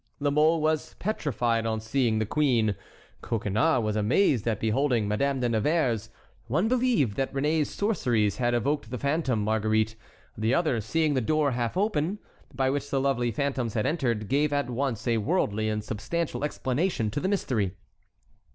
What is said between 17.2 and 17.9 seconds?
mystery.